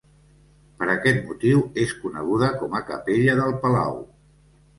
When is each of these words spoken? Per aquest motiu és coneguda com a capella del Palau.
Per 0.77 0.87
aquest 0.93 1.19
motiu 1.27 1.61
és 1.83 1.93
coneguda 2.07 2.49
com 2.63 2.75
a 2.81 2.83
capella 2.89 3.37
del 3.43 3.55
Palau. 3.67 4.03